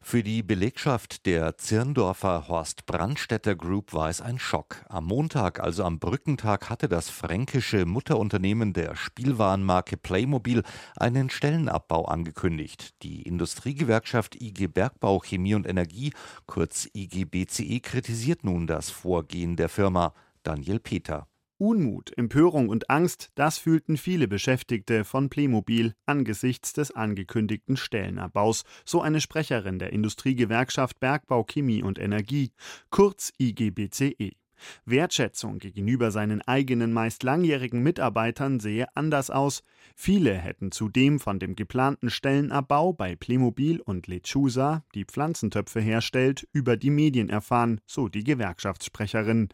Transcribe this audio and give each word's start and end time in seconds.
Für 0.00 0.22
die 0.22 0.42
Belegschaft 0.42 1.26
der 1.26 1.58
Zirndorfer 1.58 2.48
Horst 2.48 2.86
Brandstätter 2.86 3.54
Group 3.54 3.92
war 3.92 4.08
es 4.08 4.22
ein 4.22 4.38
Schock. 4.38 4.84
Am 4.88 5.04
Montag, 5.04 5.60
also 5.60 5.84
am 5.84 5.98
Brückentag, 5.98 6.70
hatte 6.70 6.88
das 6.88 7.10
fränkische 7.10 7.84
Mutterunternehmen 7.84 8.72
der 8.72 8.96
Spielwarenmarke 8.96 9.96
Playmobil 9.96 10.62
einen 10.96 11.28
Stellenabbau 11.28 12.06
angekündigt. 12.06 12.94
Die 13.02 13.22
Industriegewerkschaft 13.22 14.40
IG 14.40 14.68
Bergbau, 14.68 15.18
Chemie 15.18 15.54
und 15.54 15.66
Energie, 15.66 16.12
kurz 16.46 16.88
IGBCE, 16.94 17.80
kritisiert 17.80 18.44
nun 18.44 18.66
das 18.66 18.90
Vorgehen 18.90 19.56
der 19.56 19.68
Firma. 19.68 20.14
Daniel 20.42 20.80
Peter. 20.80 21.26
Unmut, 21.58 22.16
Empörung 22.16 22.68
und 22.68 22.88
Angst, 22.88 23.30
das 23.34 23.58
fühlten 23.58 23.96
viele 23.96 24.28
Beschäftigte 24.28 25.04
von 25.04 25.28
Playmobil 25.28 25.94
angesichts 26.06 26.72
des 26.72 26.92
angekündigten 26.92 27.76
Stellenabbaus, 27.76 28.62
so 28.84 29.02
eine 29.02 29.20
Sprecherin 29.20 29.80
der 29.80 29.92
Industriegewerkschaft 29.92 31.00
Bergbau, 31.00 31.42
Chemie 31.42 31.82
und 31.82 31.98
Energie, 31.98 32.52
kurz 32.90 33.32
IGBCE. 33.38 34.36
Wertschätzung 34.84 35.58
gegenüber 35.58 36.10
seinen 36.10 36.42
eigenen 36.42 36.92
meist 36.92 37.22
langjährigen 37.22 37.82
Mitarbeitern 37.82 38.60
sehe 38.60 38.86
anders 38.96 39.30
aus. 39.30 39.62
Viele 39.94 40.34
hätten 40.34 40.72
zudem 40.72 41.20
von 41.20 41.38
dem 41.38 41.56
geplanten 41.56 42.10
Stellenabbau 42.10 42.92
bei 42.92 43.16
Playmobil 43.16 43.80
und 43.80 44.06
Lechusa, 44.06 44.84
die 44.94 45.04
Pflanzentöpfe 45.04 45.80
herstellt, 45.80 46.46
über 46.52 46.76
die 46.76 46.90
Medien 46.90 47.28
erfahren, 47.28 47.80
so 47.86 48.08
die 48.08 48.24
Gewerkschaftssprecherin. 48.24 49.48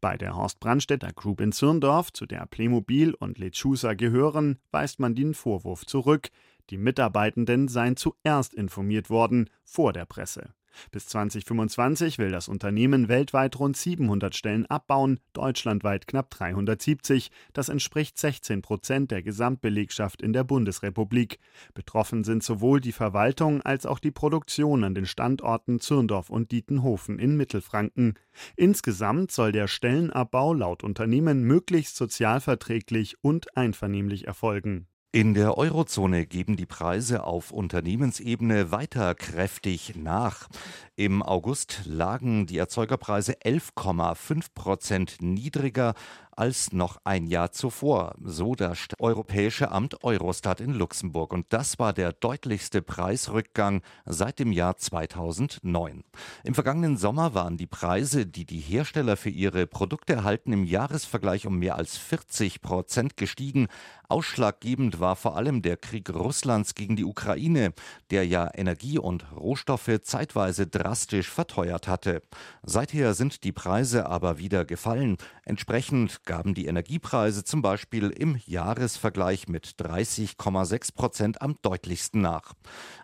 Bei 0.00 0.16
der 0.16 0.36
Horst 0.36 0.60
Brandstätter 0.60 1.12
Group 1.12 1.40
in 1.40 1.52
Zirndorf, 1.52 2.12
zu 2.12 2.26
der 2.26 2.46
Playmobil 2.46 3.14
und 3.14 3.38
Lechusa 3.38 3.94
gehören, 3.94 4.58
weist 4.70 5.00
man 5.00 5.14
den 5.14 5.34
Vorwurf 5.34 5.86
zurück. 5.86 6.28
Die 6.70 6.78
Mitarbeitenden 6.78 7.68
seien 7.68 7.96
zuerst 7.96 8.54
informiert 8.54 9.10
worden, 9.10 9.50
vor 9.64 9.92
der 9.92 10.04
Presse. 10.04 10.54
Bis 10.90 11.06
2025 11.06 12.18
will 12.18 12.30
das 12.30 12.48
Unternehmen 12.48 13.08
weltweit 13.08 13.58
rund 13.58 13.76
700 13.76 14.34
Stellen 14.34 14.66
abbauen, 14.66 15.20
deutschlandweit 15.32 16.06
knapp 16.06 16.30
370. 16.30 17.30
Das 17.52 17.68
entspricht 17.68 18.18
16 18.18 18.62
Prozent 18.62 19.10
der 19.10 19.22
Gesamtbelegschaft 19.22 20.22
in 20.22 20.32
der 20.32 20.44
Bundesrepublik. 20.44 21.38
Betroffen 21.74 22.24
sind 22.24 22.42
sowohl 22.42 22.80
die 22.80 22.92
Verwaltung 22.92 23.62
als 23.62 23.86
auch 23.86 23.98
die 23.98 24.10
Produktion 24.10 24.84
an 24.84 24.94
den 24.94 25.06
Standorten 25.06 25.80
Zürndorf 25.80 26.30
und 26.30 26.52
Dietenhofen 26.52 27.18
in 27.18 27.36
Mittelfranken. 27.36 28.14
Insgesamt 28.56 29.32
soll 29.32 29.52
der 29.52 29.68
Stellenabbau 29.68 30.54
laut 30.54 30.84
Unternehmen 30.84 31.42
möglichst 31.44 31.96
sozialverträglich 31.96 33.16
und 33.22 33.56
einvernehmlich 33.56 34.26
erfolgen. 34.26 34.89
In 35.12 35.34
der 35.34 35.58
Eurozone 35.58 36.24
geben 36.24 36.54
die 36.56 36.66
Preise 36.66 37.24
auf 37.24 37.50
Unternehmensebene 37.50 38.70
weiter 38.70 39.16
kräftig 39.16 39.96
nach. 39.96 40.46
Im 40.94 41.20
August 41.20 41.80
lagen 41.84 42.46
die 42.46 42.58
Erzeugerpreise 42.58 43.32
11,5 43.32 44.54
Prozent 44.54 45.16
niedriger 45.20 45.94
als 46.40 46.72
noch 46.72 46.96
ein 47.04 47.26
Jahr 47.26 47.52
zuvor, 47.52 48.14
so 48.24 48.54
das 48.54 48.78
Europäische 48.98 49.70
Amt 49.70 50.02
Eurostat 50.02 50.62
in 50.62 50.72
Luxemburg. 50.72 51.34
Und 51.34 51.44
das 51.50 51.78
war 51.78 51.92
der 51.92 52.14
deutlichste 52.14 52.80
Preisrückgang 52.80 53.82
seit 54.06 54.38
dem 54.38 54.50
Jahr 54.50 54.78
2009. 54.78 56.02
Im 56.42 56.54
vergangenen 56.54 56.96
Sommer 56.96 57.34
waren 57.34 57.58
die 57.58 57.66
Preise, 57.66 58.24
die 58.24 58.46
die 58.46 58.60
Hersteller 58.60 59.18
für 59.18 59.28
ihre 59.28 59.66
Produkte 59.66 60.14
erhalten, 60.14 60.54
im 60.54 60.64
Jahresvergleich 60.64 61.46
um 61.46 61.58
mehr 61.58 61.76
als 61.76 61.98
40 61.98 62.62
Prozent 62.62 63.18
gestiegen. 63.18 63.68
Ausschlaggebend 64.08 64.98
war 64.98 65.16
vor 65.16 65.36
allem 65.36 65.60
der 65.60 65.76
Krieg 65.76 66.08
Russlands 66.08 66.74
gegen 66.74 66.96
die 66.96 67.04
Ukraine, 67.04 67.74
der 68.10 68.26
ja 68.26 68.50
Energie 68.54 68.98
und 68.98 69.30
Rohstoffe 69.36 70.00
zeitweise 70.02 70.66
drastisch 70.66 71.28
verteuert 71.28 71.86
hatte. 71.86 72.22
Seither 72.62 73.12
sind 73.12 73.44
die 73.44 73.52
Preise 73.52 74.06
aber 74.06 74.38
wieder 74.38 74.64
gefallen. 74.64 75.18
Entsprechend 75.44 76.24
gaben 76.30 76.54
die 76.54 76.66
Energiepreise 76.66 77.42
zum 77.42 77.60
Beispiel 77.60 78.08
im 78.10 78.38
Jahresvergleich 78.46 79.48
mit 79.48 79.66
30,6 79.80 80.94
Prozent 80.94 81.42
am 81.42 81.56
deutlichsten 81.60 82.20
nach. 82.20 82.52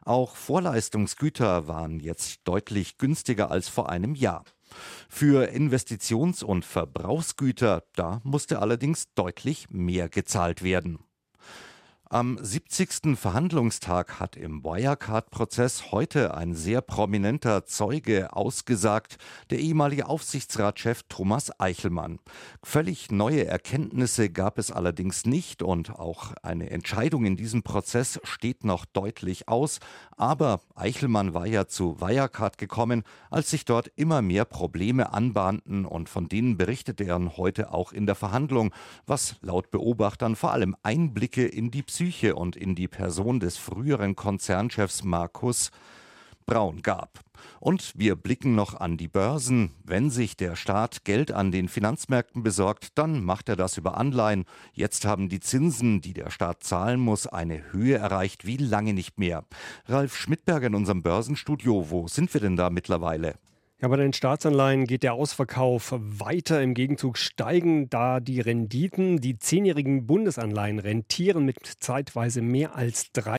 Auch 0.04 0.36
Vorleistungsgüter 0.36 1.66
waren 1.66 1.98
jetzt 1.98 2.42
deutlich 2.44 2.98
günstiger 2.98 3.50
als 3.50 3.68
vor 3.68 3.90
einem 3.90 4.14
Jahr. 4.14 4.44
Für 5.08 5.48
Investitions- 5.48 6.44
und 6.44 6.64
Verbrauchsgüter, 6.64 7.82
da 7.96 8.20
musste 8.22 8.60
allerdings 8.60 9.12
deutlich 9.14 9.70
mehr 9.70 10.08
gezahlt 10.08 10.62
werden. 10.62 11.00
Am 12.08 12.38
70. 12.40 13.18
Verhandlungstag 13.18 14.20
hat 14.20 14.36
im 14.36 14.62
Wirecard-Prozess 14.62 15.90
heute 15.90 16.34
ein 16.34 16.54
sehr 16.54 16.80
prominenter 16.80 17.64
Zeuge 17.64 18.32
ausgesagt, 18.32 19.18
der 19.50 19.58
ehemalige 19.58 20.06
Aufsichtsratschef 20.06 21.02
Thomas 21.08 21.50
Eichelmann. 21.58 22.20
Völlig 22.62 23.10
neue 23.10 23.46
Erkenntnisse 23.46 24.30
gab 24.30 24.58
es 24.58 24.70
allerdings 24.70 25.26
nicht 25.26 25.64
und 25.64 25.98
auch 25.98 26.32
eine 26.44 26.70
Entscheidung 26.70 27.24
in 27.24 27.36
diesem 27.36 27.64
Prozess 27.64 28.20
steht 28.22 28.62
noch 28.62 28.84
deutlich 28.84 29.48
aus. 29.48 29.80
Aber 30.16 30.60
Eichelmann 30.76 31.34
war 31.34 31.48
ja 31.48 31.66
zu 31.66 32.00
Wirecard 32.00 32.56
gekommen, 32.56 33.02
als 33.32 33.50
sich 33.50 33.64
dort 33.64 33.90
immer 33.96 34.22
mehr 34.22 34.44
Probleme 34.44 35.12
anbahnten 35.12 35.84
und 35.84 36.08
von 36.08 36.28
denen 36.28 36.56
berichtete 36.56 37.02
er 37.02 37.36
heute 37.36 37.72
auch 37.72 37.92
in 37.92 38.06
der 38.06 38.14
Verhandlung, 38.14 38.72
was 39.08 39.34
laut 39.40 39.72
Beobachtern 39.72 40.36
vor 40.36 40.52
allem 40.52 40.76
Einblicke 40.84 41.44
in 41.44 41.72
die 41.72 41.82
Psyche 41.96 42.34
und 42.34 42.56
in 42.56 42.74
die 42.74 42.88
Person 42.88 43.40
des 43.40 43.56
früheren 43.56 44.16
Konzernchefs 44.16 45.02
Markus 45.02 45.70
Braun 46.44 46.82
gab. 46.82 47.20
Und 47.58 47.94
wir 47.96 48.16
blicken 48.16 48.54
noch 48.54 48.74
an 48.78 48.98
die 48.98 49.08
Börsen. 49.08 49.70
Wenn 49.82 50.10
sich 50.10 50.36
der 50.36 50.56
Staat 50.56 51.06
Geld 51.06 51.32
an 51.32 51.52
den 51.52 51.70
Finanzmärkten 51.70 52.42
besorgt, 52.42 52.98
dann 52.98 53.24
macht 53.24 53.48
er 53.48 53.56
das 53.56 53.78
über 53.78 53.96
Anleihen. 53.96 54.44
Jetzt 54.74 55.06
haben 55.06 55.30
die 55.30 55.40
Zinsen, 55.40 56.02
die 56.02 56.12
der 56.12 56.28
Staat 56.28 56.62
zahlen 56.62 57.00
muss, 57.00 57.26
eine 57.26 57.72
Höhe 57.72 57.96
erreicht 57.96 58.44
wie 58.44 58.58
lange 58.58 58.92
nicht 58.92 59.18
mehr. 59.18 59.46
Ralf 59.86 60.18
Schmidberger 60.18 60.66
in 60.66 60.74
unserem 60.74 61.02
Börsenstudio, 61.02 61.88
wo 61.88 62.08
sind 62.08 62.34
wir 62.34 62.42
denn 62.42 62.56
da 62.56 62.68
mittlerweile? 62.68 63.36
Ja, 63.82 63.88
bei 63.88 63.96
den 63.96 64.14
Staatsanleihen 64.14 64.86
geht 64.86 65.02
der 65.02 65.12
Ausverkauf 65.12 65.92
weiter. 65.98 66.62
Im 66.62 66.72
Gegenzug 66.72 67.18
steigen 67.18 67.90
da 67.90 68.20
die 68.20 68.40
Renditen. 68.40 69.20
Die 69.20 69.38
zehnjährigen 69.38 70.06
Bundesanleihen 70.06 70.78
rentieren 70.78 71.44
mit 71.44 71.58
zeitweise 71.78 72.40
mehr 72.40 72.74
als 72.74 73.12
drei 73.12 73.34